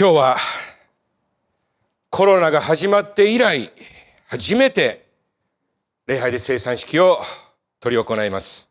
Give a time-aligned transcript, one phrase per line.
[0.00, 0.38] 今日は
[2.08, 3.70] コロナが始まって以来
[4.28, 5.04] 初めて
[6.06, 7.18] 礼拝で生産式を
[7.82, 8.70] 執り行います。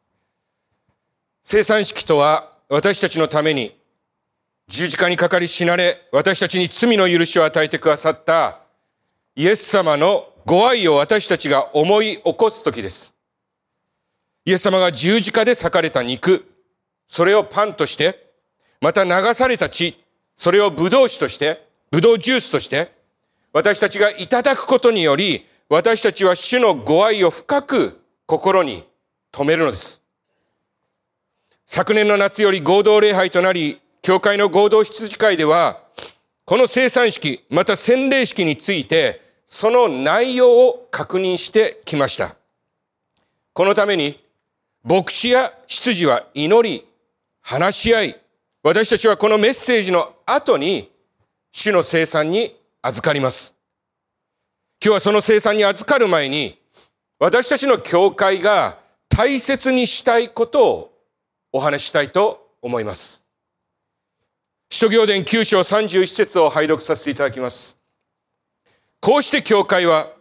[1.43, 3.79] 生産式とは私たちのために
[4.69, 8.61] 十字架にかかり死なれ私たちに罪の許しを与えてくださった
[9.35, 13.15] イエス様のご愛を私たちが思い起こす時です。
[14.45, 16.51] イエス様が十字架で裂かれた肉
[17.05, 18.31] それをパンとして
[18.81, 19.95] また流された血
[20.39, 22.93] それをブドウ酒として、ブドウジュースとして、
[23.51, 28.85] 私たちがいただくことにより、私たちは主のご愛を深く心に
[29.33, 30.01] 留めるのです。
[31.65, 35.83] 昨年の夏より合同礼拝となり、教会の合同羊会では、
[36.45, 42.37] この生産式、また洗礼式について、その内容を確認してきました。
[43.51, 44.23] このために、
[44.85, 46.87] 牧師や執事は祈り、
[47.41, 48.21] 話し合い、
[48.61, 50.91] 私たちはこのメッセージの後に
[51.49, 53.57] 主の生産に預かります。
[54.83, 56.59] 今日はその生産に預かる前に
[57.19, 60.93] 私たちの教会が大切にしたいことを
[61.53, 63.25] お話したいと思います。
[64.69, 67.79] 使徒行伝9章31節を拝読させていただきます。
[68.99, 70.13] こうして教会は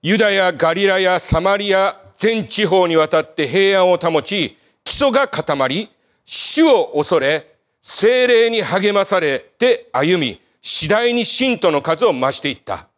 [0.00, 5.90] ユダヤ、ガリラやサマリア全地方にわたって平安を保ち、基礎が固まり、
[6.24, 12.88] 主を恐れ、精霊に励まされて歩み、次第に信徒の数を増していった。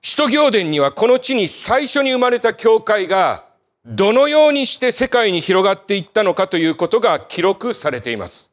[0.00, 3.44] 使徒行伝にはこの地に最初に生まれた教会が
[3.84, 8.52] どのようにして世界に広がっていったのかということが記録されています。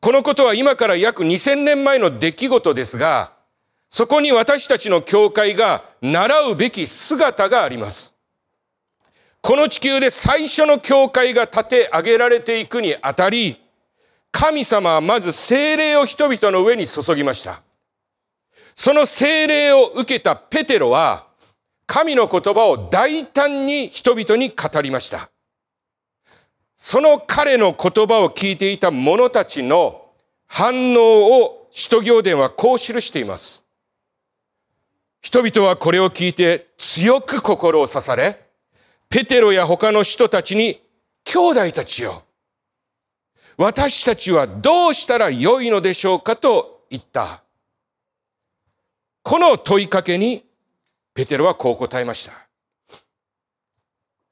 [0.00, 3.32] このことは今から約2000年前の出来事ですが、
[3.88, 8.16] そこに私たちの教会が習うべき姿があります。
[9.40, 13.63] この地球で最初の教会が建て上げられていくにあたり、
[14.36, 17.62] 神様はまず精霊を人々の上に注ぎました。
[18.74, 21.28] その精霊を受けたペテロは、
[21.86, 25.30] 神の言葉を大胆に人々に語りました。
[26.74, 30.10] その彼の言葉を聞いていた者たちの
[30.48, 33.64] 反応を使徒行伝はこう記しています。
[35.20, 38.44] 人々はこれを聞いて強く心を刺され、
[39.08, 40.80] ペテロや他の人たちに
[41.22, 42.23] 兄弟たちよ。
[43.56, 47.42] 私たちはどうしたらよいのでしょうかと言った。
[49.22, 50.44] この問いかけに
[51.14, 52.32] ペテロはこう答えました。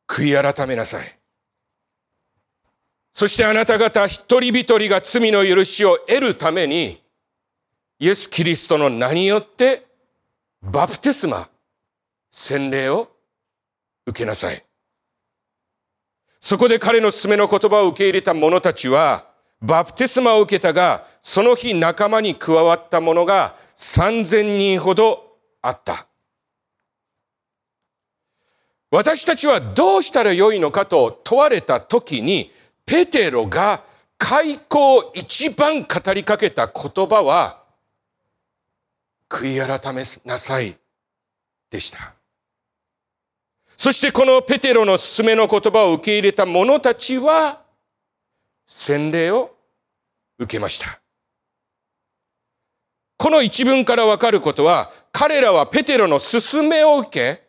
[0.09, 1.19] 悔い改めなさい。
[3.13, 7.03] そしてあなた方一人一人が罪の許しを得るために、
[7.99, 9.87] イエス・キリストの名によって
[10.63, 11.49] バプテスマ、
[12.31, 13.09] 洗礼を
[14.07, 14.63] 受けなさい。
[16.43, 19.29] そこで彼の勧めの言葉を受け入れた者たちは、
[19.63, 26.09] バプテスマを受けたが、その日仲間に加わった者が3000人ほどあった。
[28.91, 32.51] 私たちはどうしたらよいのかと問われた時に、
[32.85, 33.85] ペテロが
[34.19, 37.63] 開口一番語りかけた言葉は、
[39.29, 40.77] 悔い改めなさい
[41.71, 42.12] でした。
[43.83, 47.65] そしてこのペテロの勧めの言葉を受け入れた者たちは、
[48.65, 49.57] 洗礼を
[50.39, 51.01] 受けました。
[53.17, 57.43] この一文からわかることは、彼らはペテロの勧めを受け、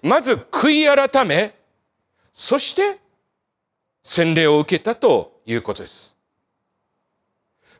[0.00, 1.54] まず悔い改め、
[2.32, 2.98] そして
[4.02, 6.16] 洗礼を受けたということです。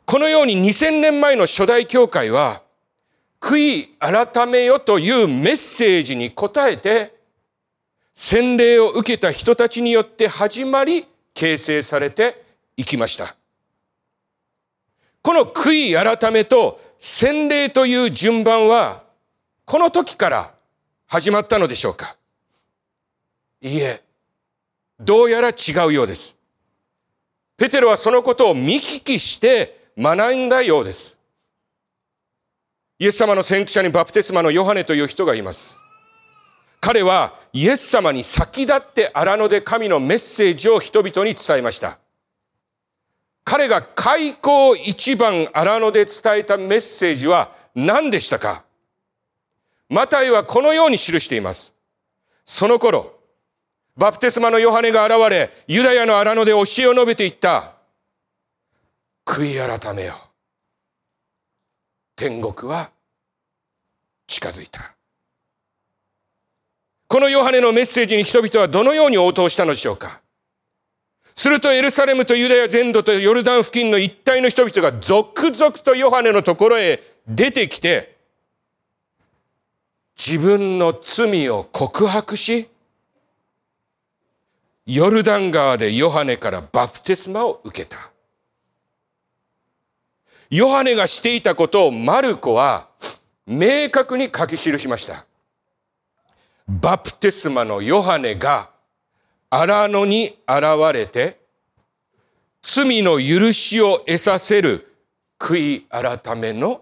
[0.05, 2.61] このように2000年前の初代教会は、
[3.39, 7.16] 悔い改めよというメッセージに応えて、
[8.19, 11.05] 洗礼を受けた人たちによって始まり、
[11.35, 12.43] 形成されて
[12.75, 13.35] いきました。
[15.21, 19.03] この悔い改めと洗礼という順番は、
[19.65, 20.51] この時から
[21.05, 22.17] 始まったのでしょうか
[23.61, 24.01] いいえ、
[24.99, 26.39] どうやら違うようです。
[27.55, 31.19] ペテロはそのことを見聞きして学んだようです。
[32.97, 35.83] イエス様の先駆者にバプテスマのヨハネという人がいます。
[36.79, 41.99] 彼はイエス様に先立って荒野で神のメッセージを人々に伝えました。
[43.43, 48.63] 彼が開口一番荒野で伝えたメッセージは何でしたか？
[49.89, 51.73] マタイはこのように記しています。
[52.43, 53.17] その頃、
[53.95, 57.73] バプテスマのヨハネが現れ、ユダヤの荒野で教えを述べていった。
[59.25, 60.13] 悔い改めよ。
[62.17, 62.91] 天国は
[64.27, 64.96] 近づいた。
[67.07, 70.21] このヨハネのメッセージに人々はどのように応答したのでしょうか？
[71.33, 78.17] するとエルサレムとユダヤ全土とヨルダン付近の一帯の人々が続々とヨハネのところへ出てきて、
[80.17, 82.67] 自分の罪を告白し、
[84.87, 87.97] ヨルダン川でヨハネからバプテスマを受けた。
[90.49, 92.87] ヨハネがしていたことをマルコは
[93.45, 95.26] 明確に書き記しました。
[96.67, 98.69] バプテスマのヨハネが
[99.49, 101.39] 荒野に現れて
[102.61, 104.85] 罪の許しを得させる
[105.39, 106.81] 悔い改めの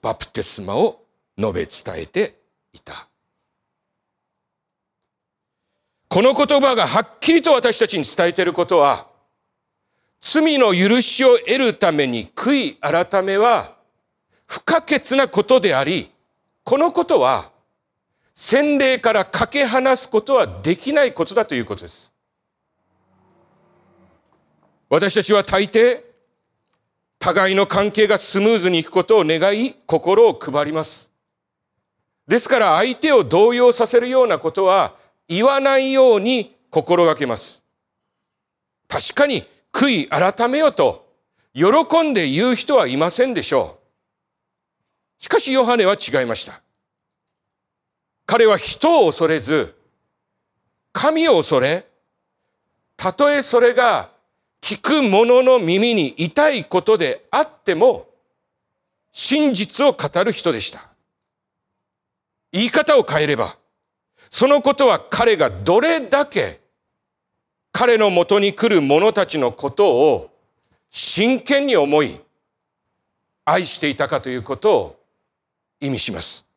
[0.00, 1.04] バプテスマを
[1.38, 2.38] 述べ伝えて
[2.72, 3.08] いた。
[6.08, 9.06] この言葉がはっきりと私たちに伝えていることは、
[10.20, 13.76] 罪の許しを得るために悔い改めは
[14.46, 16.10] 不可欠なことであり、
[16.64, 17.51] このことは
[18.34, 22.14] 洗礼からかけ離すことはできないことだということです。
[24.88, 26.02] 私たちは大抵、
[27.18, 31.12] 互いの関係がスムーズにいくことを願い、心を配ります。
[32.26, 34.94] ですから相手を動揺させるようなことは
[35.28, 37.64] 言わないように心がけます。
[38.88, 41.06] 確かに悔い改めよと
[41.54, 43.78] 喜んで言う人はいませんでしょ
[45.18, 45.22] う。
[45.22, 46.62] しかしヨハネは違いました。
[48.32, 49.74] 彼は人を恐れず、
[50.90, 51.86] 神を恐れ、
[52.96, 54.08] たとえそれが
[54.62, 58.08] 聞く者の耳に痛いことであっても、
[59.12, 60.88] 真実を語る人でした。
[62.52, 63.58] 言い方を変えれば、
[64.30, 66.60] そのことは彼がどれだけ
[67.70, 70.30] 彼のもとに来る者たちのことを
[70.88, 72.18] 真剣に思い、
[73.44, 75.00] 愛していたかということを
[75.82, 76.51] 意味します。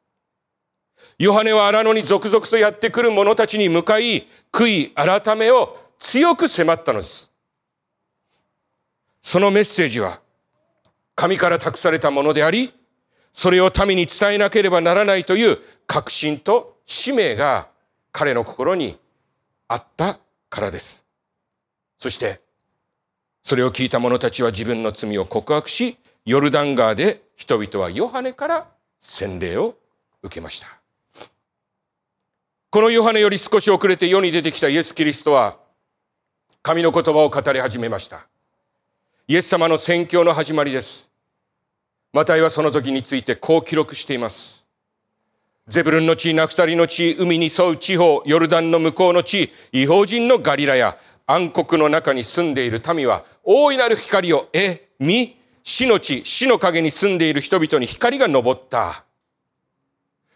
[1.18, 7.34] ヨハネは荒野に続々とやってくる者たちに向かい、悔い改めを強く迫ったのです。
[9.22, 10.20] そのメッセージは、
[11.16, 12.74] 神から託されたものであり、
[13.32, 15.58] それを民に伝えなければならないという
[15.88, 17.70] 確信と使命が
[18.12, 18.98] 彼の心に
[19.68, 20.20] あった
[20.50, 21.06] からです。
[21.98, 22.42] そして、
[23.42, 28.68] それを聞いた者たちは自分の罪を告白し、ヨルダン川で人々はヨハネから
[29.00, 29.76] 洗礼を
[30.22, 30.85] 受けました。
[32.76, 35.56] このヨハネより少し遅れて世に出てきたイエス・キリストは、
[36.62, 38.28] 神の言葉を語り始めました。
[39.30, 41.10] イエス様の宣教の始まりです。
[42.12, 44.68] マタイはその時についてこう記録しています。
[45.70, 59.05] ゼブルンの地、ナフタリの地、海に沿う地方、ヨルダンの向こうの地、違法人のガリラや暗黒の中に住んでいる民は、大いなる光を得、見、死の地、死の影に住んでいる人々に光が昇った。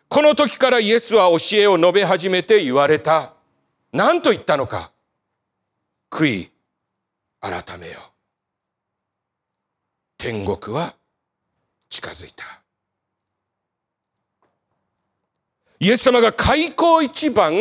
[0.10, 3.34] この時からイエスは教えを述べ始めて言われた。
[3.94, 4.92] 何と言ったのか。
[6.10, 6.52] 悔い、
[7.40, 8.00] 改めよ。
[10.18, 10.96] 天国は
[11.90, 12.44] 近づいた。
[15.80, 17.54] イエス様が開口一番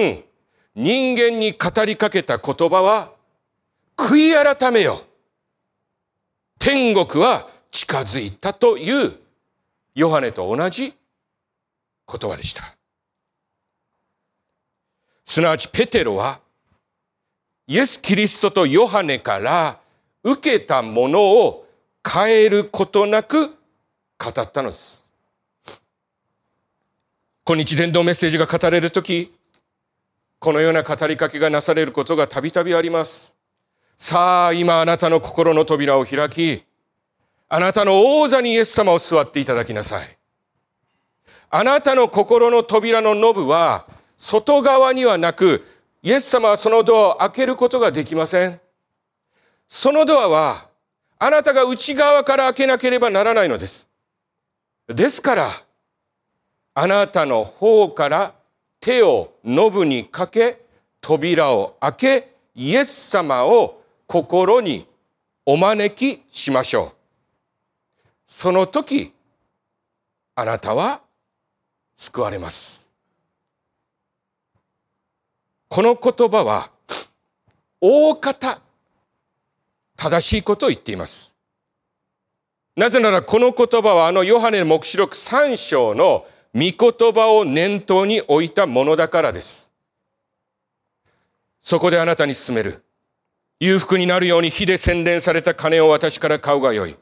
[0.75, 3.12] 人間に語りかけた言葉は、
[3.94, 5.03] 悔い改めよ。
[6.59, 9.12] 天国は近づいたという
[9.94, 10.94] ヨハネと同じ
[12.10, 12.76] 言葉でした。
[15.25, 16.40] すなわちペテロは
[17.66, 19.78] イエス・キリストとヨハネから
[20.22, 21.66] 受けたものを
[22.02, 23.55] 変えることなく語
[24.31, 25.10] ったのです。
[27.46, 29.32] 今日伝道メッセージが語れるとき、
[30.38, 33.36] このような語りかけがなされることがたびたびあります。
[33.96, 36.62] さあ、今あなたの心の扉を開き、
[37.48, 40.18] あなたの王座にイエス様を座っていただきなさい。
[41.50, 43.86] あなたの心の扉のノブは、
[44.17, 45.64] 外側にはなく、
[46.02, 48.60] イエス様はそのドアを開けることができません。
[49.67, 50.69] そのドアは、
[51.19, 53.88] あなたが内側から開けなければならないのです。
[54.86, 55.50] ですから、
[56.74, 58.34] あなたの方から
[58.81, 60.64] 手をノブにかけ、
[61.00, 64.86] 扉を開け、イエス様を心に
[65.46, 68.06] お招きしましょう。
[68.26, 69.12] その時、
[70.34, 71.02] あなたは
[71.98, 72.94] 救われます。
[75.69, 76.70] この言葉は、
[77.81, 78.62] 大方、
[79.96, 81.36] 正しいことを言っています。
[82.76, 86.24] なぜならこの言葉はあのヨハネの目視録3章の
[86.55, 89.72] 御言葉を念頭に置いたものだからです。
[91.60, 92.84] そこであなたに進める。
[93.58, 96.96] 裕福になるように火で洗練された金を私から買うがよい。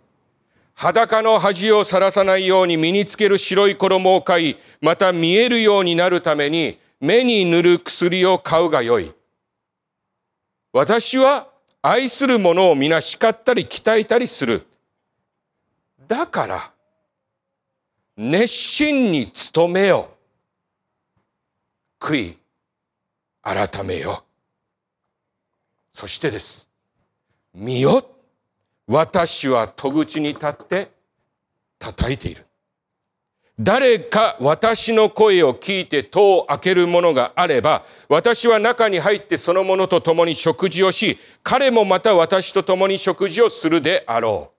[0.77, 9.11] 裸の恥をさらさないように身につける白い衣を買い、また見えるようになるために目に塗る薬を買うがよい。
[10.75, 11.49] 私は
[11.81, 14.67] 愛する者を皆叱ったり鍛えたりする。
[16.07, 16.73] だから、
[18.19, 20.11] 熱心に努めよ。
[21.99, 22.39] 悔い、
[23.43, 24.25] 改めよ。
[25.91, 26.69] そしてです。
[27.55, 28.16] 見よ。
[28.87, 30.91] 私は戸口に立って
[31.79, 32.47] 叩いている。
[33.59, 44.57] 誰か私の声を聞いて戸を開けるものがあれば、私は中に入ってその者と共に食事をし、彼もまた私と共に食事をするであろう。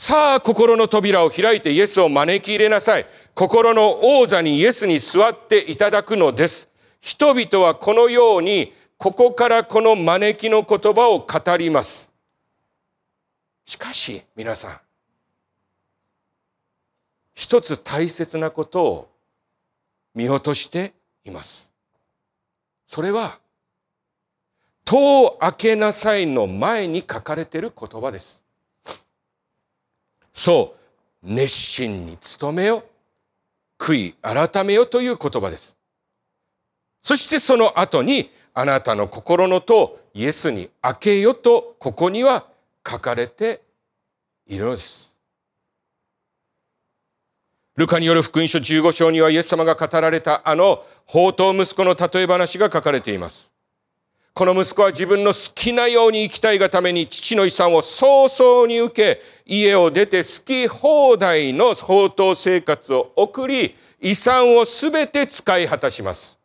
[0.00, 3.06] さあ、心の扉を開いてイエスを招き入れなさい。
[3.34, 6.70] 心の王座にイエスに座っていただくのです。
[7.00, 12.17] 人々はこのように、ここからこの招きの言葉を語ります。
[13.68, 14.80] しかし、皆さん、
[17.34, 19.10] 一つ大切なことを
[20.14, 21.70] 見落としています。
[22.86, 23.38] それは、
[24.86, 28.42] 戸を開けなさいの前に書かれている言葉です。
[30.32, 30.74] そ
[31.22, 32.84] う、熱心に努めよ、
[33.78, 35.76] 悔い改めよという言葉です。
[37.02, 42.46] そしてその後に、あなたの心の戸イエスに開けよと、ここには
[42.88, 43.62] 書かれて
[44.46, 45.20] いるのです。
[47.76, 53.54] ルカによる福音書15章にはイエス様が語られたあの宝刀息子の例え話が書かれています。
[54.34, 66.38] この息子は自分の好きなように生きたいがために父の遺産を早々に受け、家を出て好き放題の宝刀生活を送り、遺産をすべて使い果たします。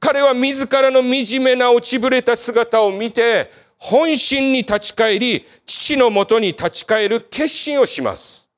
[0.00, 8.48] 彼は自らの惨めな落ちぶれた姿を見て、本心に立ち返り、父のもとに立ち返る決心をします。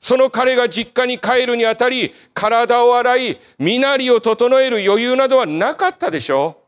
[0.00, 6.66] その彼が実家に帰るにあたり、体を洗い、身なりを整える余裕などはなかったでしょう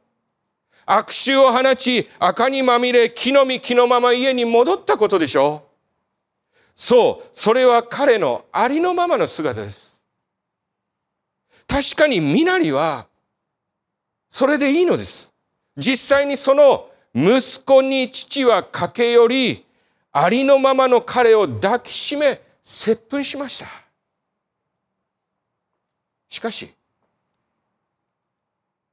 [0.87, 10.03] 悪臭を放ち、赤にまみれ、木の実木のまま家に戻ったことでしょうそう、それは彼のありのままの姿です。
[11.67, 13.07] 確かに身なりは、
[14.31, 15.35] それでいいのです。
[15.77, 19.67] 実際にその息子に父は駆け寄り、
[20.13, 23.67] ありのままの彼を抱きしめ、接吻しました。
[26.29, 26.73] しかし、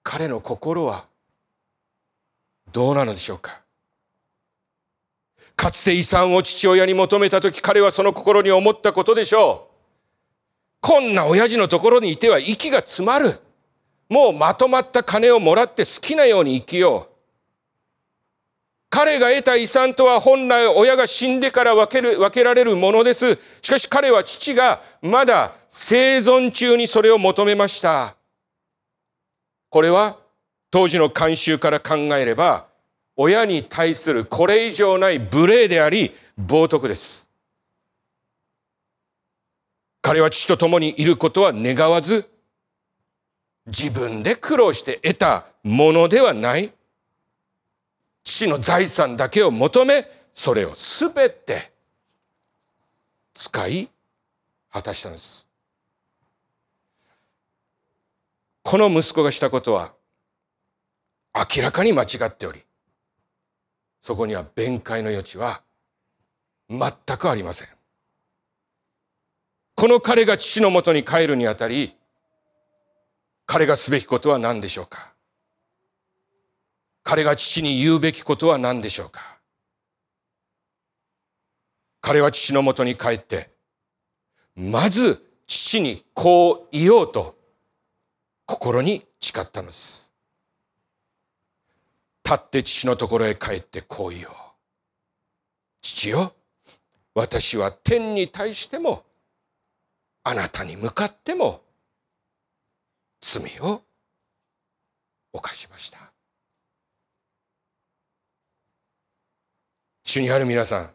[0.01, 1.05] 彼の心は
[2.71, 3.61] どうなのでしょうか
[5.55, 9.75] かつて遺産を父親に求めた時彼はその心に思ったことでしょう。
[10.81, 13.39] こんな親父のところにいては息が詰まる。
[14.09, 17.14] もうまとまった金をもらって好きなように生きよう。
[18.95, 23.37] 彼が得た遺産とは本来親が死んでから分ける、分けられるものです。
[23.61, 28.15] しかし彼は父がまだ生存中にそれを求めました。
[29.69, 30.15] これは
[30.71, 32.67] 当時の慣習から考えれば、
[33.17, 37.29] 親に対するこれ以上ない無礼であり、冒涜です。
[40.01, 42.29] 彼は父と共にいることは願わず、
[43.67, 46.71] 自分で苦労して得たものではない。
[48.25, 51.71] 父の財産だけを求め、それをすべて
[53.33, 53.89] 使い
[54.71, 55.47] 果たしたんです。
[58.63, 59.93] この息子がしたことは
[61.33, 62.61] 明らかに間違っており、
[64.01, 65.61] そこには弁解の余地は
[66.69, 67.67] 全くありません。
[69.75, 71.93] この彼が父のもとに帰るにあたり、
[73.45, 75.14] 彼がすべきことは何でしょうか？
[77.05, 79.37] 彼が父に言うべきことは何でしょうか？
[82.01, 83.51] 彼は父のもとに帰って、
[84.55, 87.37] まず父にこう言おうと
[88.47, 90.11] 心に誓ったのです。
[92.23, 94.33] 立って父のところへ帰ってこう言おう。
[95.81, 96.33] 父よ、
[97.13, 99.03] 私は天に対しても、
[100.23, 101.61] あなたに向かっても、
[103.21, 103.83] 罪を
[105.31, 105.99] 犯しました。
[110.07, 110.89] 主にある皆さん、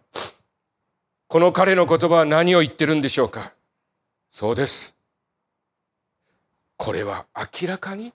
[1.26, 3.52] この彼の言葉は何を言ってるんでしょうか？
[4.30, 4.96] そうです。
[6.76, 8.12] これは明らかに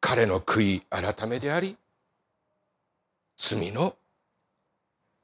[0.00, 1.76] 彼の悔い改めであり、
[3.36, 3.94] 罪の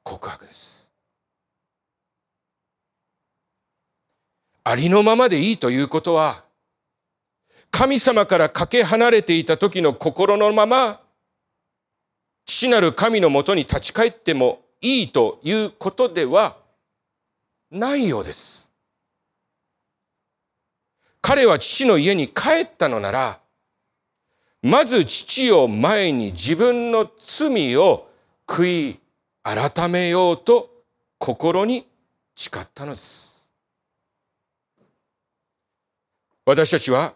[0.03, 0.93] 告白です。
[4.63, 6.45] ありのままでいいということは、
[7.71, 11.01] 神様からかけ離れていた時の心のまま
[12.45, 16.57] 父なる神のもとに立ち返ってもいいということでは
[17.71, 18.71] ないようです。
[21.21, 23.39] 彼は父の家に帰ったのなら、
[24.61, 28.09] まず父を前に自分の罪を
[28.47, 28.99] 悔い
[29.43, 30.69] 改めようと
[31.17, 31.87] 心に
[32.35, 33.49] 誓ったのです。
[36.45, 37.15] 私たちは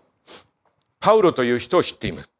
[1.00, 2.39] パウロという人を知っています。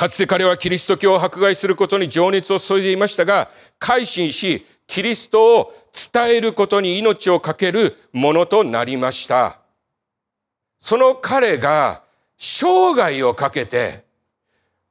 [0.00, 5.74] かつて彼はキリスト教を迫害することに情熱を注いでいましたが、改心し、キリストを
[6.14, 9.58] 伝えることに命を懸けるものとなりました。
[10.78, 12.02] その彼が
[12.38, 14.02] 生涯をかけて、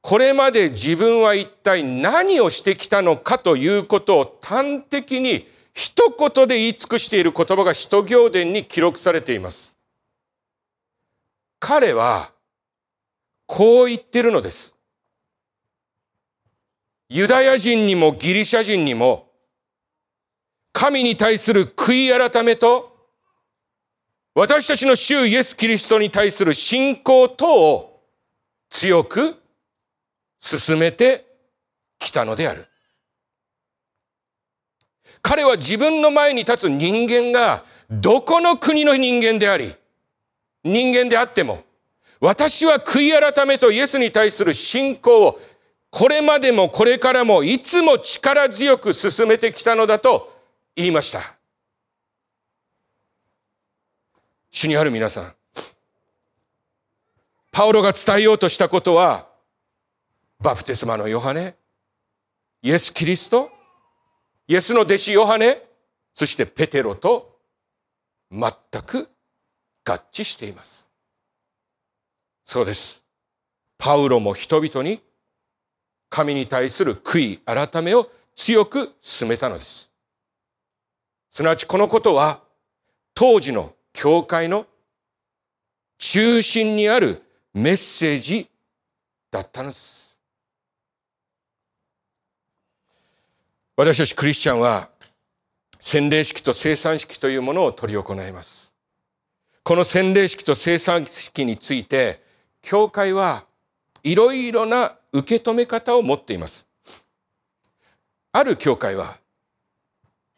[0.02, 9.76] これまで自分は一体何をしてきたのかということを端的に一言で言い尽くしている言葉が使徒行伝に記録されています。
[11.60, 12.32] 彼は
[13.48, 14.76] こう言ってるのです。
[17.10, 19.32] ユダヤ人にもギリシャ人にも、
[20.72, 22.96] 神に対する悔い改めと、
[24.36, 28.04] 私たちの主イエス・キリストに対する信仰とを
[28.70, 29.36] 強く
[30.38, 31.26] 進めて
[31.98, 32.68] きたのである。
[35.24, 39.76] 彼は自分の前に立つ人間がどこの国の人間であり、
[40.64, 41.64] 人間であっても、
[42.22, 45.40] 私は悔い改めとイエスに対する信仰を
[45.92, 50.34] これまでもこれからもいつも力強く進めてきたのだと
[50.76, 51.36] 言いました。
[54.52, 55.34] 主にある皆さん。
[57.52, 59.28] パウロが伝えようとしたことは、
[60.40, 61.56] バプテスマのヨハネ、
[62.62, 63.50] イエス・キリスト、
[64.48, 65.62] イエスの弟子ヨハネ、
[66.14, 67.40] そしてペテロと
[68.32, 68.42] 全
[68.86, 69.10] く
[69.84, 70.92] 合致しています。
[72.44, 73.04] そうです。
[73.78, 75.02] パウロも人々に
[76.10, 79.94] 神に対する悔い改めを強く進めたのです。
[81.30, 82.42] すなわちこのことは
[83.14, 84.66] 当時の教会の
[85.98, 87.22] 中心にある
[87.54, 88.50] メッセージ
[89.30, 90.20] だったのです。
[93.76, 94.90] 私たちクリスチャンは
[95.80, 98.76] 洗礼式と生産式というものを取り行います。
[99.64, 102.24] この洗礼式と生産式について
[102.62, 103.46] 教会は
[104.04, 106.68] いろいろな受け止め方を持っています。
[108.32, 109.18] ある教会は、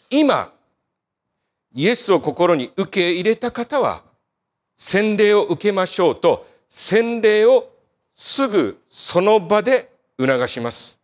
[0.09, 0.53] 今、
[1.73, 4.03] イエスを心に受け入れた方は、
[4.75, 7.69] 洗礼を受けましょうと、洗礼を
[8.13, 11.01] すぐその場で促します。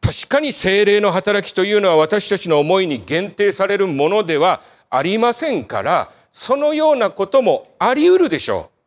[0.00, 4.60] 確かに精霊の働きというのは私たちの思いに限定されるものでは
[4.90, 8.77] ありませんから、そのようなこともあり得るでしょう。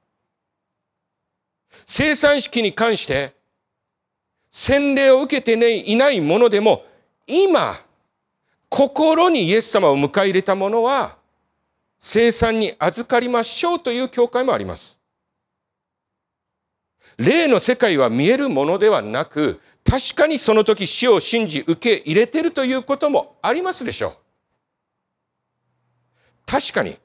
[1.85, 3.33] 生産式に関して
[4.49, 6.85] 洗礼を受けて、いないものでも
[7.25, 7.79] 今
[8.69, 11.17] 心にイエス様を迎え入れた者は
[11.99, 14.99] 生産に預かりましょうという教会もあります。
[17.17, 24.11] 霊の世界は見えるものではなく確かにその時死を信じ受け入れてるということもありますでしょう。
[26.45, 26.97] 確かに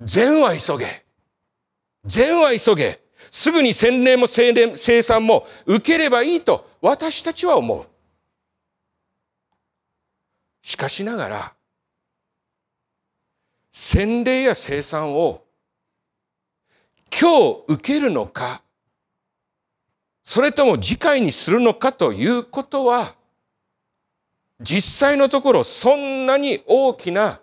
[0.00, 1.04] 善は急げ
[2.04, 3.03] 善は急げ
[3.34, 7.84] すぐに洗礼も生産も受ければいいと私たちは思う。
[10.62, 11.54] しかしながら、
[13.72, 15.42] 洗礼や生産を
[17.10, 18.62] 今日受けるのか、
[20.22, 23.16] それとも次回にするのかということは、
[24.60, 27.40] 実際のところそんなに大きな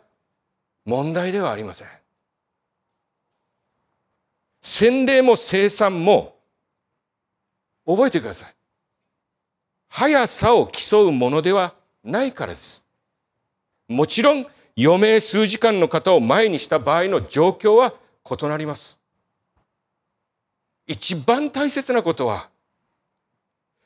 [0.85, 2.00] 問題ではありません。
[4.61, 6.35] 洗礼も生産も
[7.85, 8.55] 覚えてください。
[9.89, 12.85] 速さを競うものではないからです。
[13.87, 14.45] もちろん
[14.77, 17.93] 余命数時間の方を前にした場合の状況は
[18.29, 18.99] 異なります。
[20.87, 22.49] 一番大切なことは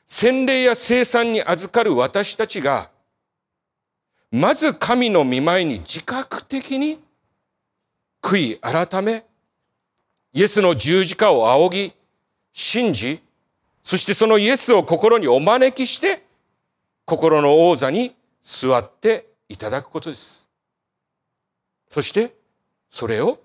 [0.06, 2.90] 洗礼や生産に預かる私たちが
[4.30, 7.00] まず神の見舞いに自覚的に
[8.22, 9.25] 悔い改め
[10.36, 11.92] イエスの十字架を仰ぎ、
[12.52, 13.22] 信じ、
[13.82, 16.26] そしてそのイエスを心にお招きして、
[17.06, 20.50] 心の王座に座っていただくことです。
[21.90, 22.34] そして、
[22.90, 23.38] それを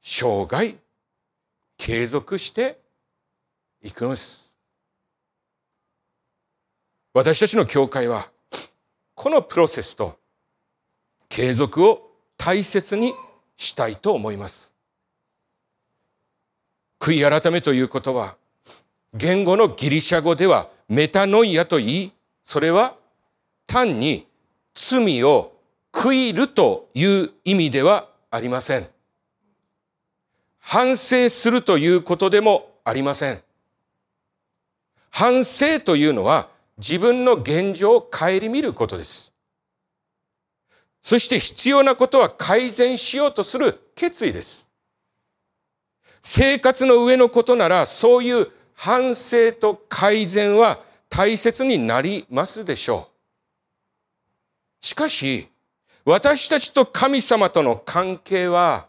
[0.00, 0.74] 生涯
[1.76, 2.80] 継続して
[3.82, 4.56] いくのです。
[7.12, 8.30] 私たちの教会は、
[9.14, 10.18] このプロセスと
[11.28, 13.12] 継続を大切に
[13.58, 14.75] したいと思います。
[17.06, 18.36] 悔い改めということは、
[19.14, 22.96] 言語のギリシャ語ではメタノイアと言い、それは
[23.68, 24.26] 単に
[24.74, 25.52] 罪を
[25.92, 28.88] 悔いるという意味ではありません。
[30.58, 33.40] 反省するということでもありません。
[35.10, 39.32] 反省というのは自分の現状を顧みることです。
[41.00, 44.65] そして必要なことは改善しようとする決意です。
[46.28, 53.08] 生活の上のことならそういう反省と改善は大切になりますでしょ
[54.82, 54.84] う。
[54.84, 55.46] しかし、
[56.04, 58.88] 私たちと神様との関係は、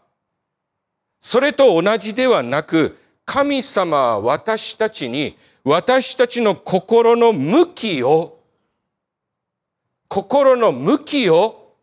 [1.20, 8.40] それと同じではなく、神様は私たちに私たちの心の向きを、
[10.08, 11.76] 心の向きを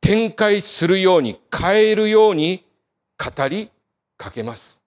[0.00, 2.67] 展開するように変えるように
[3.18, 3.70] 語り
[4.16, 4.84] かけます。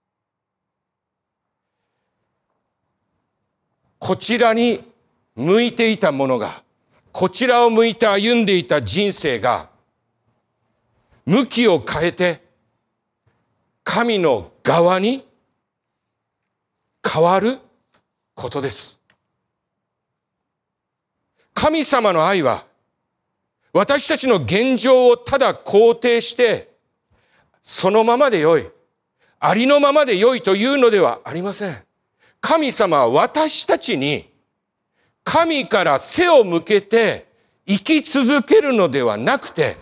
[4.00, 4.84] こちらに
[5.36, 6.64] 向いていたものが、
[7.12, 9.70] こちらを向いて歩んでいた人生が、
[11.26, 12.42] 向きを変えて、
[13.84, 15.26] 神の側に
[17.08, 17.60] 変わる
[18.34, 19.02] ことです。
[21.54, 22.66] 神様の愛は、
[23.74, 26.71] 私たちの現状をただ肯定して、
[27.62, 28.68] そのままでよい。
[29.40, 31.76] ありのままでよいというのではありません。
[32.40, 34.32] 神様は私たちに
[35.24, 37.28] 神から背を向けて
[37.68, 39.78] 生き続けるのではなくて、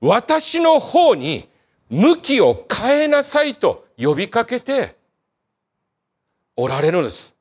[0.00, 1.48] 私の方に
[1.88, 4.96] 向きを変えなさいと呼びかけて
[6.56, 7.36] おられるのです。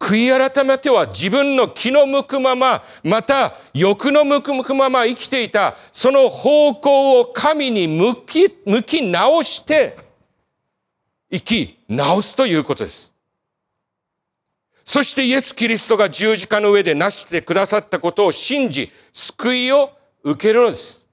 [0.00, 9.98] 悔い改めては自分の気の向くまま、また欲の向く向くまま生きていた、その方向を神に向き、向き直して、
[11.30, 13.14] 生き直すということです。
[14.84, 21.06] そしてイエス・キリストが十字架の上で成してくださったことを信じ、救いを受けるのです。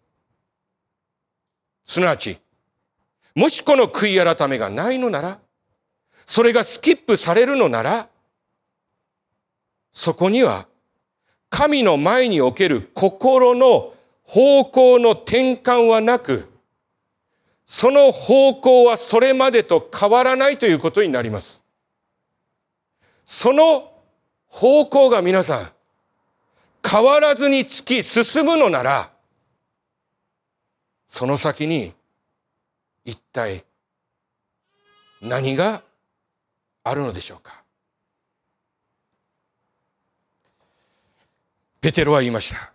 [1.84, 2.38] すなわち、
[3.36, 5.40] もしこの悔い改めがないのなら、
[6.26, 8.10] それがスキップされるのなら、
[9.98, 10.68] そこには
[11.50, 16.48] 神の前における心の方向の転換はなく、
[17.66, 21.64] その方向はそれまでと変わらないということになります。
[23.26, 23.92] その
[24.46, 25.72] 方向が皆さん、
[26.88, 29.10] 変わらずに突き進むのなら、
[31.08, 31.92] その先に
[33.04, 33.66] 一体
[35.24, 35.82] 何が
[36.84, 37.64] あるのでしょうか？
[41.88, 42.74] ペテロは言いました。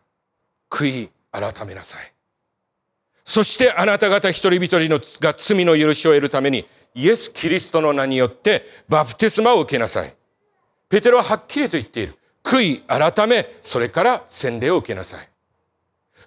[0.71, 2.13] 悔い改めなさい。
[3.23, 10.15] そしてあなた方一人一人のが罪の許しを得るためにイエス・キリストの名によってバプテスマを受けなさい。
[10.89, 12.15] ペテロははっきりと言っている。
[12.43, 15.29] 悔い改め、それから洗礼を受けなさい。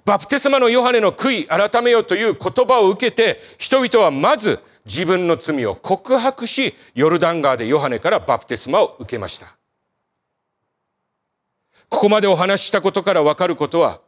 [0.06, 9.58] バプテスマのヨハネの悔い改めよという言葉を受けて、人々はまず自分の罪を告白し、ヨルダン川でヨハネからバプテスマを受けました。
[11.96, 14.02] ここまでお話ししたことからわかることは、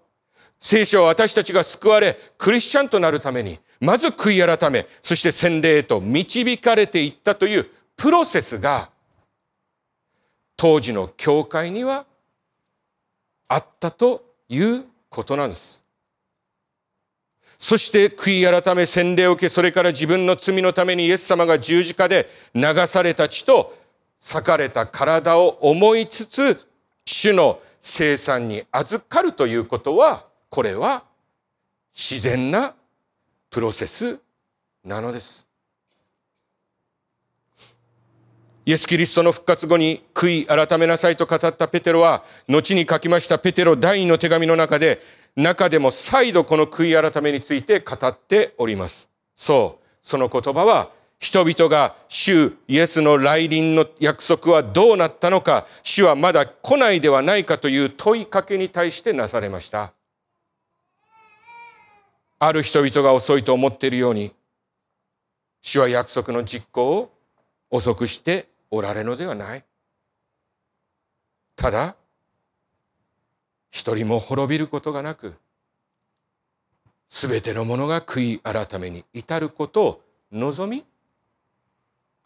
[0.60, 8.90] 聖書は私たちが救われ、クリスチャンとなるために、まず悔い改め、そして洗礼へと導かれていったというプロセスが、
[10.58, 12.06] 当時の教会には
[13.48, 15.86] あったということなんです。
[17.58, 23.78] そして悔い改め洗礼を受け、それから自分の罪のためにイエス様が十字架で流された血と
[24.20, 26.68] 裂かれた体を思いつつ、
[27.06, 31.06] 主の生産に預かるということは、これは
[31.96, 32.76] 自然な
[33.50, 34.20] プロセス
[34.84, 35.48] なのです。
[38.66, 45.02] イエス・キリストの復活後に悔い改めなさいと語ったペテロは、後に書きましたペテロ第二の手紙の中で、
[45.38, 49.10] 中でも再度この悔い改めについて語っております。
[49.34, 59.94] そう、その言葉は人々が主イエスの来臨の約束はどうなったのか、主はまだ来ないではないかという問いかけに対してなされました。
[62.40, 64.32] ある人々が遅いと思っているように、
[65.62, 67.12] 主は約束の実行を
[67.72, 69.64] 遅くしておられるのではない。
[71.56, 71.96] ただ、
[73.72, 75.34] 一人も滅びることがなく、
[77.10, 80.02] すべてのものが悔い改めに至ることを
[80.32, 80.86] 望み、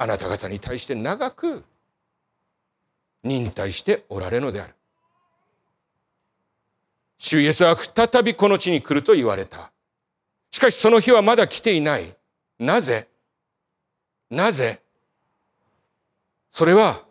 [0.01, 1.63] あなた方に対して長く
[3.23, 4.73] 忍耐しておられるのである。
[7.19, 9.71] 主イエスは再びこの地に来ると言われた。
[10.49, 12.15] しかしその日はまだ来ていない。
[12.57, 13.07] なぜ？
[14.31, 14.81] なぜ？
[16.49, 17.03] それは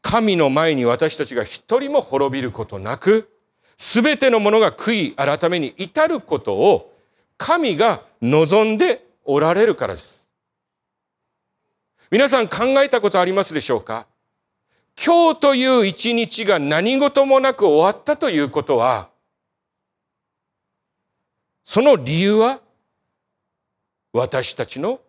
[0.00, 3.28] 神の前に私たちが一人も滅びることなく、
[3.76, 6.94] すべてのものが悔い改めに至ることを
[7.36, 10.25] 神が望んでおられるからです。
[12.10, 14.06] 皆さん考えたことありますでしょうか？
[15.04, 19.10] 今日という一日が何事もなく終わったということは、
[21.64, 22.60] その理由は
[24.12, 25.00] 私たちの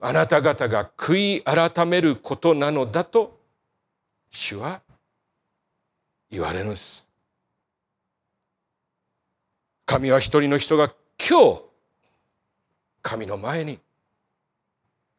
[0.00, 3.38] あなた方が悔い改めることなのだと
[4.30, 4.80] 主は
[6.30, 7.10] 言われるんです。
[9.84, 11.62] 神は一人の人が今日
[13.02, 13.78] 神の前に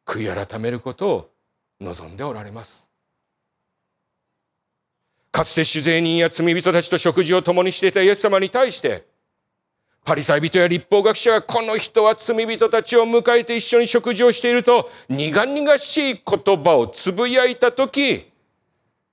[0.07, 1.31] 悔い改めることを
[1.81, 2.89] 望んでおられます。
[5.31, 9.05] かつて酒税人や罪人たちと食事を共にしていたイエス様に対して
[10.03, 18.31] パリサイ人や立法学者がこの人は罪人たちを迎えて一緒に食事をしていると苦々しい言葉をつぶやいた時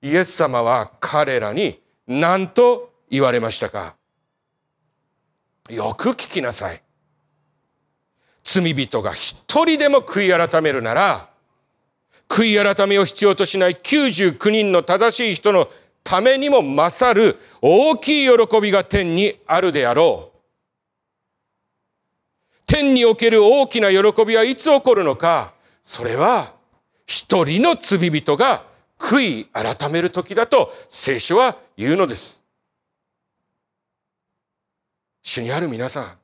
[0.01, 3.95] イエス様は彼らに何と言われましたか？
[5.69, 6.81] よく聞きなさい。
[8.45, 11.29] 罪人が一人でも悔い改めるなら
[12.29, 15.67] 悔い改めを必要としない99人の正しい人の
[16.03, 20.37] ためにも勝る大きい喜びが天にあるであろう。
[22.67, 26.53] 天における大きな喜びはいつ起こるのか、それは
[27.05, 28.63] 一人の罪人が
[28.97, 32.43] 悔い改める時だと聖書は言うのです。
[35.21, 36.17] 主にある皆さん、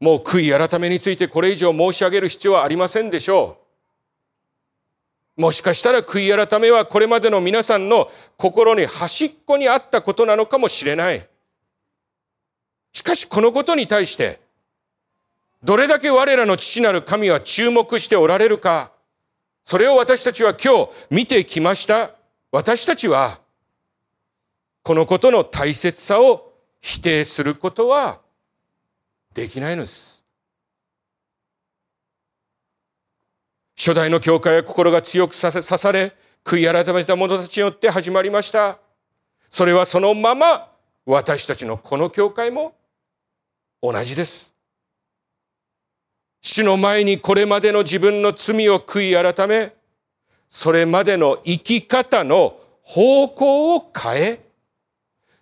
[0.00, 3.58] もう悔い改めについてこれ以上申し上げる必要はありませんでしょ
[5.38, 5.40] う。
[5.42, 11.26] もしかしたら悔い改めはこれまでの皆さんの心に端っこにあったことなのかもしれない。
[12.92, 14.40] しかしこのことに対して
[15.66, 18.92] どれだけ我らの父なる神は注目しておられるか、
[19.64, 22.12] それを私たちは今日見てきました。
[22.52, 23.40] 私たちは、
[24.84, 28.20] このことの大切さを否定することは
[29.36, 30.24] できないのです。
[33.76, 38.78] 初代の教会は心が強く刺され、悔い改めた者たちによって始まりました。
[39.50, 40.72] それはそのまま
[41.04, 42.74] 私たちのこの教会も
[43.82, 44.56] 同じです。
[46.40, 49.74] 主の前にこれまでの自分の罪を悔い改め、
[50.48, 54.46] それまでの生き方の方向を変え、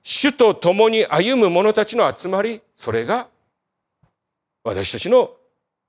[0.02, 3.28] 主と共に歩む者たちの集まり、それが
[4.64, 5.31] 私たちの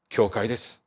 [0.09, 0.83] 教会です。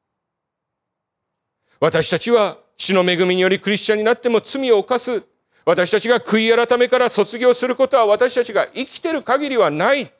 [1.80, 5.24] 私たちは主の恵みによりクリスチャンになっても罪を犯す。
[5.64, 10.12] 私たちが悔い改めから卒業することは私たちが生きてる限りはない。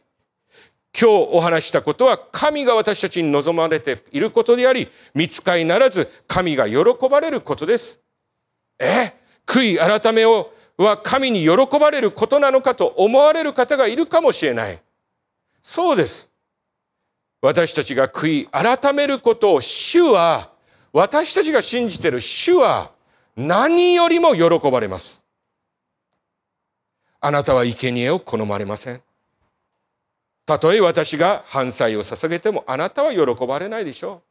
[0.98, 8.02] 今日お話したことは神が私たちに望まれていることであり、見つかいならず神が喜ばれることです。
[8.78, 9.12] え？
[9.46, 14.80] 悔い改めをは神に喜ばれることなのかと思われる方がいるかもしれない。
[15.60, 16.32] そうです。
[17.40, 20.50] 私たちが悔い改めることを主は、
[20.92, 22.90] 私たちが信じてる主は
[23.36, 25.24] 何よりも喜ばれます。
[27.20, 29.02] あなたは生贄を好まれません。
[30.46, 34.28] たとえ私が犯罪を捧げてもあなたは喜ばれないでしょう。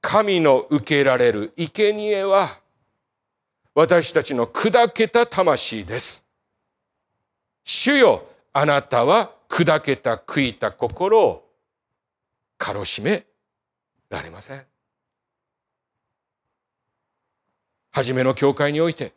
[0.00, 2.58] 神の受けられる生贄は
[3.74, 6.26] 私たちの砕けた魂です。
[7.62, 11.43] 主よ、あなたは砕けた悔いた心を
[12.64, 13.26] かろしめ
[14.08, 14.62] られません。
[17.92, 19.12] 初めの教会において、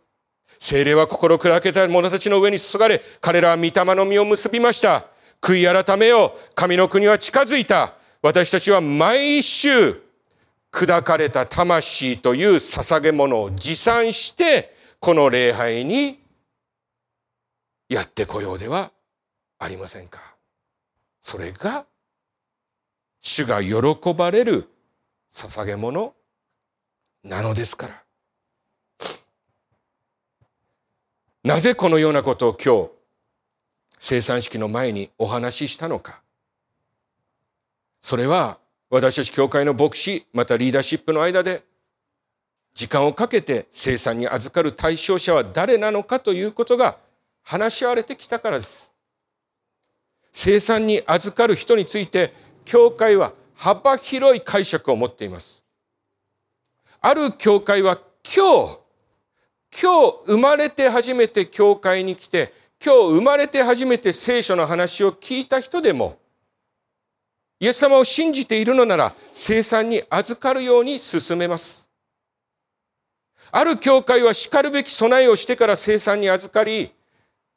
[0.59, 5.05] 精霊は心砕けた者たちの上に注がれ、彼らは御霊の実を結びました。
[5.39, 6.39] 悔い改めよう。
[6.55, 7.93] 神の国は近づいた。
[8.21, 9.95] 私たちは毎週、
[10.69, 16.19] 砕かれた魂という捧げ物を持参して、この礼拝に
[17.87, 18.91] やってこようでは
[19.57, 20.35] ありませんか。
[21.21, 21.85] それが、
[23.19, 24.69] 主が喜ばれる
[25.31, 26.13] 捧げ物
[27.23, 28.03] なのですから。
[31.43, 32.89] なぜこのようなことを今日
[33.99, 36.21] 生産式の前にお話ししたのか。
[38.01, 41.63] それは私たち教会の牧師、またリーダーシップの間で
[42.73, 46.97] 時間をかけて生産に預かる対象者は誰なのかということが
[47.43, 48.93] 話し合われてきたからです。
[50.31, 52.31] 生産に預かる人について
[52.67, 55.65] 教会は幅広い解釈を持っています。
[56.99, 58.79] ある教会は今日、
[59.81, 62.53] 今日生まれて初めて教会に来て
[62.83, 66.17] 今日生まれて初めて聖書の話を聞いた人でも、
[67.61, 71.89] イエス様を信じているのなら、生産に預かるように進めます。
[73.49, 76.91] ある教会は叱るべき備えをしてから生産に預かり、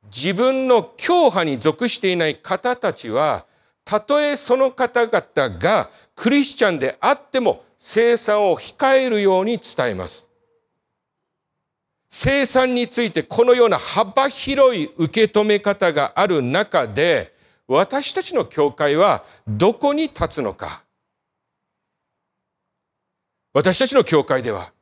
[0.05, 3.49] 自分の教派に属していない方たちは、
[3.90, 10.31] たとえその方々がクリスチャンであっても、生産を控えるように伝えます。
[12.09, 17.35] 生産についてこのような幅広い受け止め方がある中で、
[17.66, 20.85] 私たちの教会はどこに立つのか。
[23.53, 24.72] 私たちの教会では、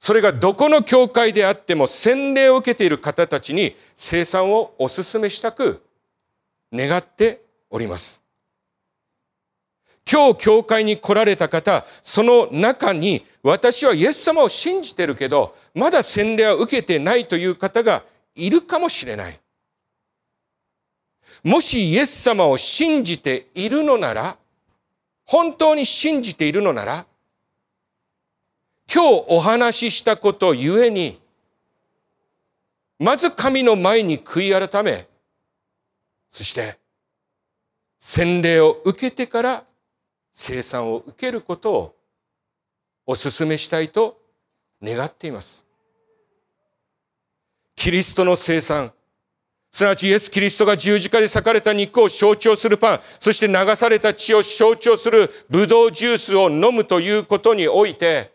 [0.00, 5.84] それがどこの教会であっても洗礼を受けている方たちに生産をお勧めしたく
[6.72, 8.24] 願っております。
[10.10, 18.02] 今日教会に来られた方、その中に私はイエス様を信じてるけど、まだ洗礼は受けてないという方が
[18.34, 19.40] いるかもしれない。
[21.44, 24.36] もしイエス様を信じているのなら、
[25.24, 27.06] 本当に信じているのなら、
[28.92, 31.20] 今日お話ししたことゆえに、
[32.98, 35.06] まず神の前に悔い改め、
[36.28, 36.78] そして
[38.02, 39.64] 洗礼を受けてから
[40.32, 41.96] 生産を受けることを
[43.06, 44.18] お勧めしたいと
[44.82, 45.68] 願っています。
[47.76, 48.92] キリストの生産、
[49.70, 58.32] すなわちイエス・キリストが十字架で裂かれた肉を象徴するパン、そして流された血を象徴するブドウジュースを飲むということにおいて、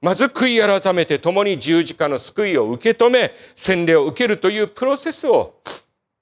[0.00, 5.60] まず悔い改めて共に十字架の救いを受け止め、洗礼を受けるというプロセスを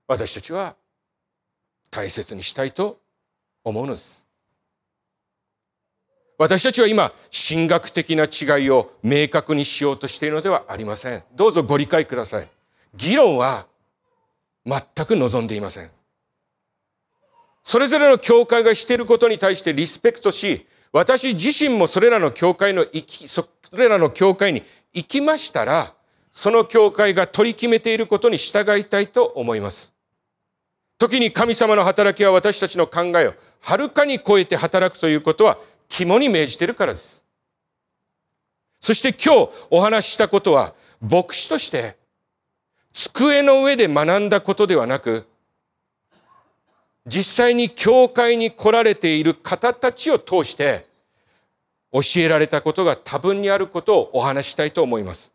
[0.07, 0.77] 私たちは
[1.93, 2.99] 大切にしたいと
[3.63, 4.27] 思うのです。
[6.39, 11.23] 私たちは今、神学的な違いを明確にしようとしているのではありません。
[11.37, 12.49] どうぞご理解ください。
[12.97, 13.67] 議論は
[14.67, 15.91] 全く望んでいません。
[17.63, 25.95] それぞれの教会がしていることに対してリスペクトし、私自身もそれらの教会の行き、それらの教会に行きましたら、
[26.31, 29.95] その教会が取り決めていることに従いたいと思います。
[31.03, 37.27] 時に神様の働きは私たちの考えをはるかに超えて働くということは肝に銘じているからです。
[38.79, 41.97] そして今日お話ししたことは牧師として
[42.93, 45.27] 机の上で学んだことではなく
[47.05, 50.87] 実際に教会に来られている方たちを通して
[51.91, 55.35] 教えられたことが多分にあることをお話したいと思います。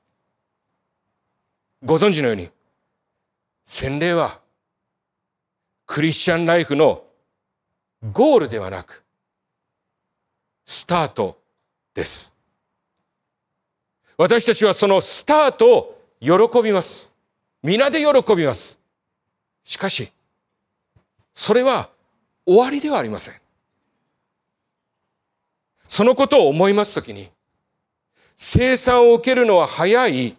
[1.84, 2.50] ご存知のように
[3.66, 4.40] 洗礼は
[5.88, 7.04] クリスチャンライフの
[8.12, 9.04] ゴールではなく、
[10.65, 11.39] スタート
[11.95, 12.36] です。
[14.17, 17.15] 私たちはそのスタートを喜びます。
[17.63, 18.82] 皆で喜びます。
[19.63, 20.12] しかし、
[21.34, 21.89] それは
[22.45, 23.36] 終わりではありません。
[25.88, 27.30] そのことを思いますときに、
[28.36, 30.36] 生産を受けるのは早い、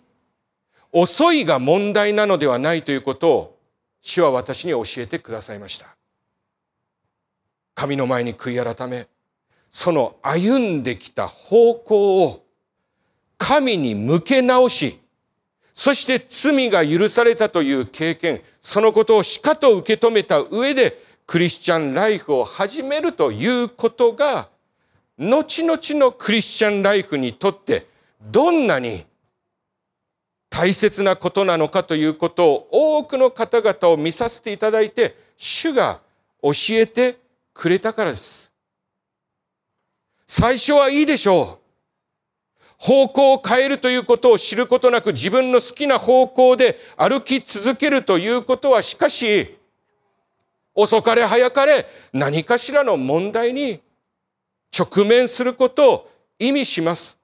[0.93, 3.58] 遅いが問題なのではないということを
[4.01, 5.87] 主は私に教えてくださいました。
[7.75, 9.07] 神の前に悔い改め、
[9.71, 12.45] その歩んできた方向を
[13.37, 14.99] 神に向け直し、
[15.75, 24.49] そして罪が許されたという経験、そのことをしかと受け止めた上でクリスチャンライフを始めるということが、
[25.19, 27.87] 後々のクリスチャンライフにとって
[28.21, 29.05] どんなに
[30.51, 36.01] 大切なことなのかということを多くの方々を見させていただいて、主が
[36.43, 37.19] 教えて
[37.53, 38.55] くれたからです。
[40.27, 41.69] 最初はいいでしょう。
[42.79, 49.57] 方向を変えるということを知ることなく自分の好きな方向で歩き続けるということはしかし、
[50.75, 53.81] 遅かれ早かれ何かしらの問題に
[54.77, 57.18] 直面することを意味します。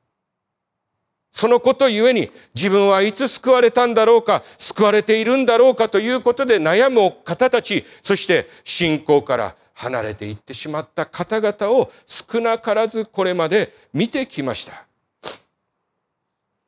[1.34, 14.84] そのことゆえに自分はいつ救われたんだろうか、救われているんだろうかということで悩む方たち、そして信仰から離れていってしまった方々を少なからずこれまで見てきました。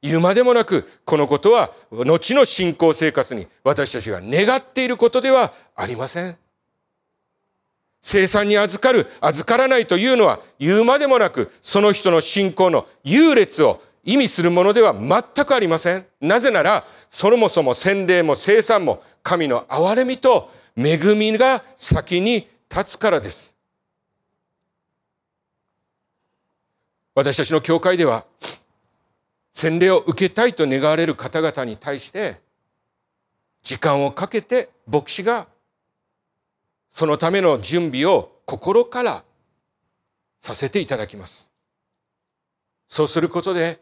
[0.03, 6.37] 言うまでもなく、このことは後の信仰生活に私たちが願っていることではありません。
[8.03, 16.07] 生産に預かる、預からないというのは言うまでもなく、その人の信仰の優劣を意味するものでは全くありません。
[16.21, 23.59] なぜなら、そもそも洗礼も生産も神の憐れみと恵みが先に立つからです。
[27.17, 28.25] 私たちの教会では、
[29.51, 32.41] 洗礼を受けたいと願われる方々に対して、
[33.65, 35.49] 時間をかけて牧師が
[36.89, 39.25] そのための準備を心から
[40.39, 41.53] させていただきます。
[42.87, 43.81] そうすることで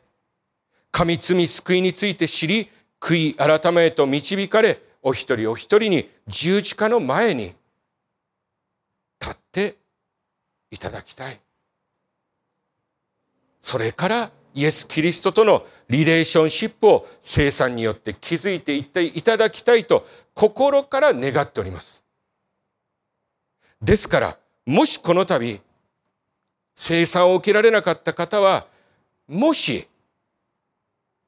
[0.94, 2.70] 神罪救いについて知り、
[3.00, 7.52] 悔い改めへと導かれ、お一人お一人に十字架の前に
[9.20, 9.76] 立って
[10.70, 11.40] いただきたい。
[13.60, 22.04] それからイエス・キリストとのリレーションシップを生産によって築いていっていただきたいと心から願っております。
[23.82, 25.60] ですから、もしこの度、
[26.76, 28.68] 生産を受けられなかった方は、
[29.26, 29.88] もし、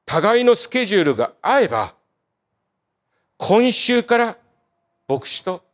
[0.07, 1.93] 互いのスケジュールが合えば、
[3.35, 4.37] 今週から
[5.05, 5.65] 牧師と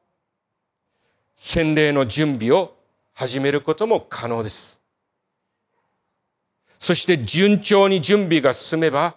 [1.35, 2.75] 洗礼の準備を
[3.13, 4.81] 始めることも可能です。
[6.79, 9.15] そして順調に準備が進めば、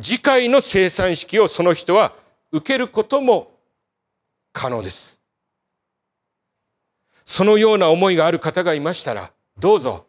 [0.00, 2.14] 次回の生産式をその人は
[2.50, 3.52] 受けることも
[4.54, 5.22] 可能です。
[7.26, 10.06] そのような思いがある方がいましたら、どうぞ、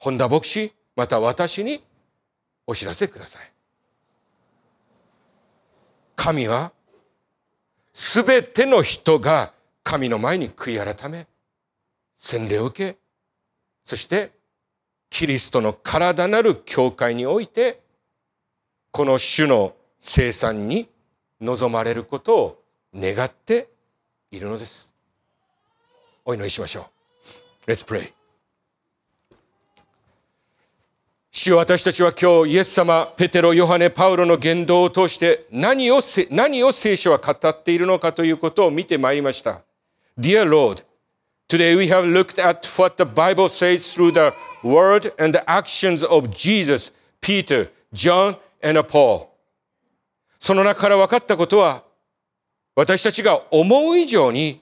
[0.00, 1.80] 本田牧師、また私に
[2.72, 3.52] お知らせください。
[6.16, 6.72] 神は、
[7.92, 9.52] すべての人が
[9.82, 11.26] 神の前に悔い改め、
[12.16, 12.98] 洗礼を受け、
[13.84, 14.30] そして
[15.10, 17.82] キリストの体なる教会において、
[18.90, 20.88] この主の生産に
[21.42, 22.62] 望まれることを
[22.94, 23.68] 願って
[24.30, 24.94] いるのです。
[26.24, 26.86] お祈りしましょ
[27.66, 27.70] う。
[27.70, 28.21] Let's pray.
[31.34, 39.62] 主よ私たちは今日イエス様、ペテロ、ヨハネ、パウロの言動を通して何を何を聖書は語っているのかということを見てまいりました。
[40.20, 40.84] Dear Lord,
[41.48, 44.30] Today we have looked at what the Bible says through the
[44.62, 49.28] word and the actions of Jesus, Peter, John, and Paul.
[50.38, 51.82] その中から分かったことは、
[52.76, 54.60] 私たちが思う以上に、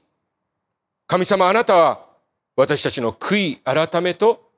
[1.08, 2.06] 神様あなたは
[2.54, 4.49] 私たちの悔い改めと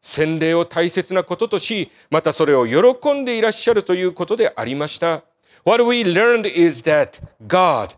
[0.00, 5.22] 洗礼を大切なこととし、またそれを喜んでいらっしゃるということでありました。
[5.64, 7.96] What we learned is that God,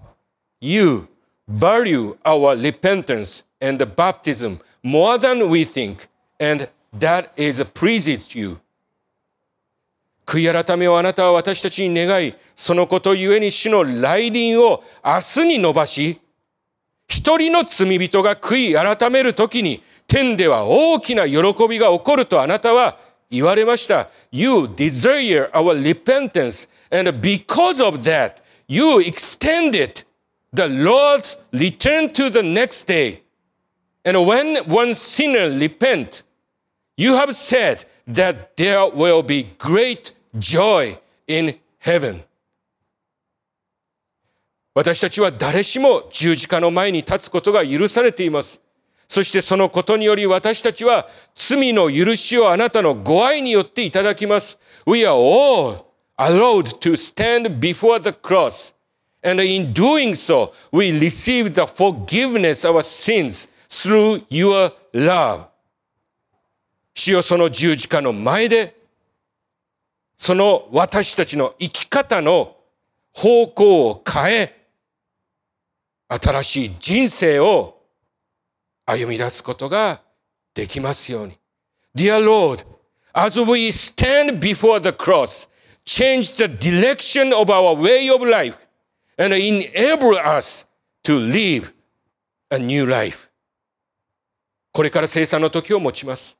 [0.60, 1.08] you,
[1.48, 6.08] value our repentance and baptism more than we think,
[6.40, 6.68] and
[6.98, 8.58] that is pleases you.
[10.24, 16.20] 悔い改めをあなたは私たちに願い、そのことゆえに主の来臨を明日に伸ばし、
[17.08, 21.36] 一人の罪人が悔い改めるときに、天では大きな喜
[21.68, 22.98] びが起こるとあなたは
[23.30, 24.08] 言われました。
[24.32, 30.04] You desire our repentance, and because of that, you extended
[30.52, 33.22] the Lord's return to the next day.
[34.02, 36.22] And when one sinner repent,
[36.96, 42.24] you have said that there will be great joy in heaven.
[44.74, 48.62] 私たちは誰しも十字架の前に立つことが許されています。
[49.08, 54.60] そしてそのことにより私たちは罪の許しをあなたのご愛によっていただきます。
[54.86, 55.86] We are all
[56.18, 58.74] allowed to stand before the cross.
[59.22, 65.46] And in doing so, we receive the forgiveness of our sins through your love.
[66.94, 68.76] 主よその十字架の前で、
[70.18, 72.56] その私たちの生き方の
[73.12, 74.66] 方向を変え、
[76.08, 77.77] 新しい人生を
[78.88, 80.00] 歩み出すことが
[80.54, 81.38] できますように。
[81.94, 82.64] Dear Lord,
[83.12, 85.50] as we stand before the cross,
[85.84, 88.56] change the direction of our way of life
[89.18, 90.66] and enable us
[91.02, 91.74] to live
[92.50, 93.28] a new life.
[94.72, 96.38] これから生産の時を持ちます。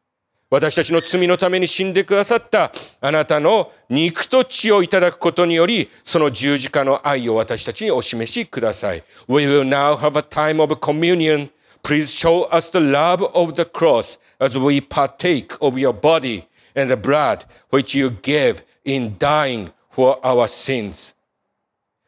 [0.50, 2.72] 私たちの罪のために死んでくださった
[3.02, 9.04] あなたの肉と血をいただくことにより、その十字架の愛を私たちにお示しください。
[9.28, 11.50] We will now have a time of communion.
[11.82, 16.90] Please show us the love of the cross as we partake of your body and
[16.90, 21.14] the blood which you gave in dying for our sins.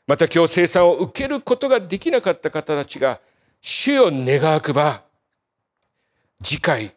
[0.07, 3.21] また今日生産を受けることができなかった方たちが
[3.61, 5.03] 主を願わくば、
[6.43, 6.93] 次回、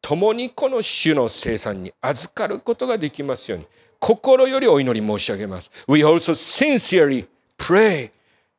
[0.00, 3.66] 共にこの主の生産に預かることができますように、
[4.00, 5.70] 心よりお祈り申し上げます。
[5.86, 7.26] We also sincerely
[7.56, 8.10] pray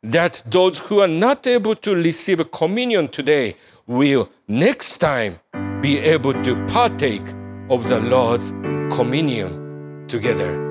[0.02, 3.56] that those who are not able to receive communion today
[3.86, 5.38] will next time
[5.80, 7.26] be able to partake
[7.70, 8.52] of the Lord's
[8.94, 10.62] communion together.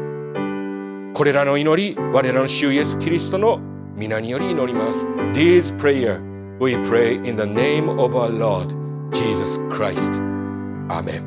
[1.16, 3.60] これらの祈り、我らの主イエス・キリストの
[3.96, 5.06] 皆により祈ります。
[5.34, 6.20] This prayer
[6.60, 8.74] we pray in the name of our Lord.
[9.12, 10.12] Jesus Christ.
[10.90, 11.24] Amen.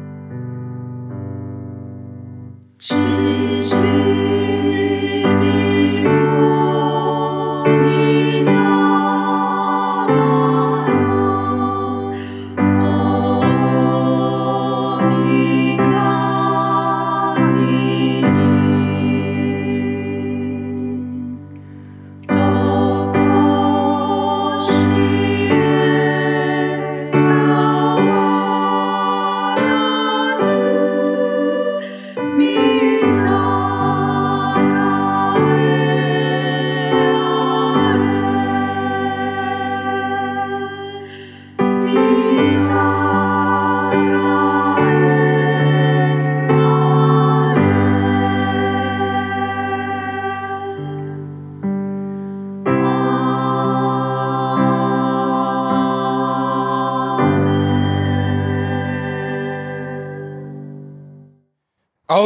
[2.79, 4.10] 仰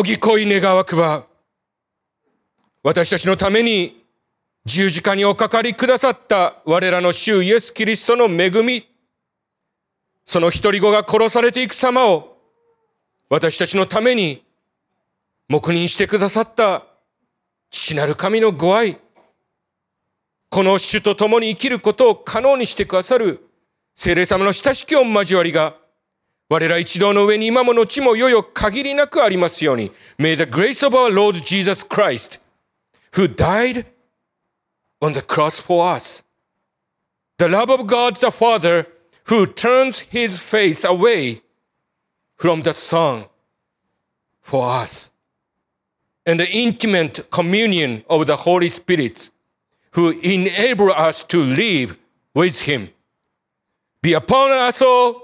[0.05, 1.25] ぎ恋願わくば、
[2.83, 4.05] 私たちのために
[4.65, 8.87] 十字架におかかりくださった我らの主イエス・キリストの恵み、
[10.23, 12.37] その一人子が殺されていく様を
[13.29, 14.43] 私たちのために
[15.49, 16.85] 黙認してくださった
[17.69, 18.99] 父なる神のご愛、
[20.49, 23.41] この主と共に生きることを可能にしてくださる
[23.93, 25.75] 聖霊様の親しき御交わりが、
[26.50, 29.92] 我ら一同の上に今も後もよよ限りなくありますように。
[30.18, 32.40] May the grace of our Lord Jesus Christ,
[33.12, 33.86] who died
[35.00, 36.24] on the cross for us,
[37.38, 38.88] the love of God the Father,
[39.26, 41.40] who turns his face away
[42.36, 43.26] from the Son
[44.42, 45.12] for us,
[46.26, 49.30] and the intimate communion of the Holy Spirit,
[49.92, 51.96] who enable us to live
[52.34, 52.90] with him,
[54.02, 55.23] be upon us all